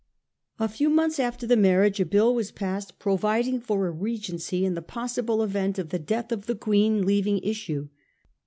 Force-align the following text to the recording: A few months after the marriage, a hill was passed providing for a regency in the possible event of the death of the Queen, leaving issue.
A 0.57 0.67
few 0.67 0.89
months 0.89 1.19
after 1.19 1.45
the 1.45 1.55
marriage, 1.55 1.99
a 1.99 2.05
hill 2.05 2.33
was 2.33 2.49
passed 2.51 2.97
providing 2.97 3.59
for 3.61 3.85
a 3.85 3.91
regency 3.91 4.65
in 4.65 4.73
the 4.73 4.81
possible 4.81 5.43
event 5.43 5.77
of 5.77 5.89
the 5.89 5.99
death 5.99 6.31
of 6.31 6.47
the 6.47 6.55
Queen, 6.55 7.05
leaving 7.05 7.37
issue. 7.43 7.87